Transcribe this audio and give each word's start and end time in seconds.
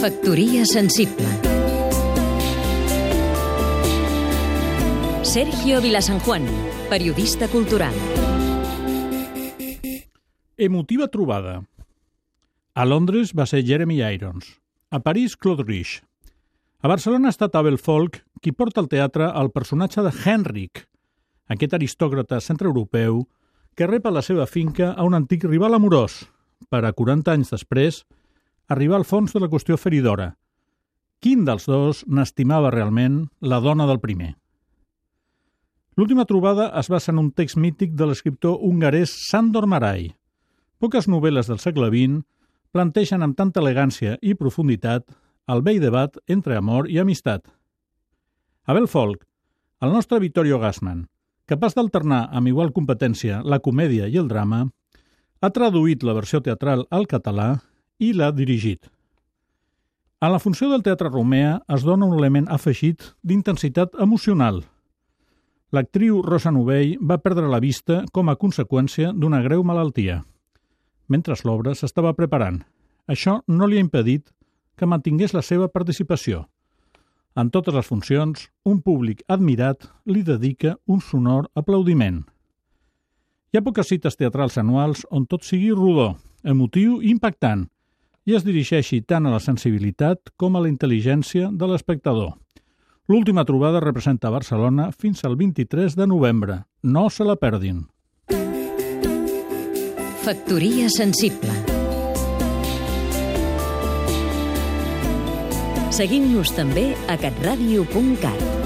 Factoria 0.00 0.64
sensible 0.66 1.28
Sergio 5.22 5.80
Vilasanjuan, 5.80 6.46
periodista 6.90 7.48
cultural 7.48 7.94
Emotiva 10.56 11.08
trobada. 11.08 11.64
A 12.74 12.84
Londres 12.84 13.32
va 13.34 13.46
ser 13.50 13.64
Jeremy 13.66 13.98
Irons. 14.00 14.60
A 14.90 15.00
París, 15.00 15.36
Claude 15.36 15.64
Rich. 15.66 16.02
A 16.82 16.88
Barcelona 16.88 17.28
ha 17.28 17.34
estat 17.34 17.56
Abel 17.56 17.78
Folk, 17.78 18.20
qui 18.40 18.52
porta 18.52 18.80
al 18.82 18.88
teatre 18.88 19.30
el 19.40 19.50
personatge 19.50 20.02
de 20.02 20.12
Henrik, 20.12 20.84
aquest 21.48 21.74
aristòcrata 21.74 22.40
centreeuropeu 22.40 23.24
que 23.74 23.88
rep 23.88 24.06
a 24.06 24.12
la 24.14 24.22
seva 24.22 24.46
finca 24.46 24.92
a 24.92 25.06
un 25.06 25.14
antic 25.18 25.44
rival 25.48 25.74
amorós, 25.74 26.22
per 26.70 26.84
a 26.84 26.92
40 26.92 27.32
anys 27.32 27.52
després 27.54 28.02
arribar 28.68 29.00
al 29.00 29.08
fons 29.08 29.34
de 29.34 29.42
la 29.42 29.50
qüestió 29.50 29.76
feridora. 29.76 30.32
Quin 31.22 31.44
dels 31.46 31.66
dos 31.66 32.02
n'estimava 32.06 32.72
realment 32.74 33.28
la 33.40 33.60
dona 33.60 33.86
del 33.86 34.00
primer? 34.00 34.34
L'última 35.96 36.24
trobada 36.24 36.70
es 36.80 36.88
basa 36.88 37.12
en 37.12 37.20
un 37.20 37.30
text 37.30 37.58
mític 37.60 37.92
de 37.94 38.08
l'escriptor 38.08 38.58
hongarès 38.64 39.12
Sandor 39.28 39.68
Marai, 39.68 40.10
Poques 40.82 41.06
novel·les 41.06 41.46
del 41.46 41.60
segle 41.62 41.86
XX 41.92 42.24
planteixen 42.74 43.22
amb 43.22 43.36
tanta 43.38 43.60
elegància 43.62 44.16
i 44.18 44.32
profunditat 44.34 45.04
el 45.54 45.60
vell 45.62 45.78
debat 45.78 46.16
entre 46.26 46.56
amor 46.58 46.88
i 46.90 46.98
amistat. 46.98 47.44
Abel 48.66 48.88
Folk, 48.90 49.20
el 49.78 49.94
nostre 49.94 50.18
Vittorio 50.18 50.58
Gassman, 50.58 51.04
capaç 51.46 51.76
d'alternar 51.78 52.24
amb 52.34 52.50
igual 52.50 52.74
competència 52.74 53.44
la 53.46 53.60
comèdia 53.62 54.08
i 54.10 54.18
el 54.18 54.26
drama, 54.26 54.64
ha 55.42 55.50
traduït 55.50 56.06
la 56.06 56.14
versió 56.16 56.40
teatral 56.40 56.86
al 56.90 57.08
català 57.10 57.60
i 57.98 58.12
l'ha 58.14 58.30
dirigit. 58.32 58.88
A 60.22 60.30
la 60.30 60.38
funció 60.38 60.70
del 60.70 60.84
teatre 60.86 61.10
Romea 61.10 61.56
es 61.74 61.82
dona 61.82 62.06
un 62.06 62.14
element 62.18 62.46
afegit 62.48 63.12
d'intensitat 63.26 63.98
emocional. 63.98 64.62
L'actriu 65.74 66.20
Rosa 66.22 66.52
Novell 66.54 66.94
va 67.02 67.18
perdre 67.18 67.50
la 67.50 67.58
vista 67.58 68.04
com 68.12 68.28
a 68.30 68.38
conseqüència 68.38 69.10
d'una 69.12 69.42
greu 69.42 69.64
malaltia 69.66 70.22
mentre 71.12 71.36
l'obra 71.44 71.74
s'estava 71.76 72.14
preparant. 72.16 72.62
Això 73.06 73.40
no 73.46 73.68
li 73.68 73.78
ha 73.78 73.84
impedit 73.84 74.30
que 74.78 74.88
mantingués 74.88 75.34
la 75.36 75.42
seva 75.44 75.68
participació. 75.68 76.46
En 77.36 77.50
totes 77.50 77.74
les 77.74 77.88
funcions, 77.88 78.48
un 78.68 78.80
públic 78.84 79.22
admirat 79.28 79.88
li 80.04 80.22
dedica 80.22 80.76
un 80.86 81.00
sonor 81.00 81.48
aplaudiment. 81.56 82.22
Hi 83.52 83.58
ha 83.60 83.64
poques 83.64 83.90
cites 83.92 84.14
teatrals 84.16 84.54
anuals 84.56 85.02
on 85.12 85.26
tot 85.28 85.42
sigui 85.44 85.74
rodó, 85.76 86.14
emotiu 86.40 87.02
i 87.04 87.10
impactant, 87.12 87.66
i 88.24 88.32
es 88.38 88.46
dirigeixi 88.46 89.02
tant 89.04 89.28
a 89.28 89.32
la 89.34 89.40
sensibilitat 89.44 90.32
com 90.40 90.56
a 90.56 90.62
la 90.64 90.70
intel·ligència 90.72 91.50
de 91.52 91.68
l'espectador. 91.68 92.30
L'última 93.12 93.44
trobada 93.44 93.82
representa 93.84 94.32
Barcelona 94.32 94.88
fins 94.96 95.20
al 95.28 95.36
23 95.36 95.98
de 96.00 96.06
novembre. 96.08 96.62
No 96.82 97.10
se 97.10 97.28
la 97.28 97.36
perdin. 97.36 97.84
Factoria 100.24 100.88
sensible 100.88 101.52
Seguim-nos 105.92 106.56
també 106.56 106.94
a 107.04 107.20
catradio.cat 107.20 108.61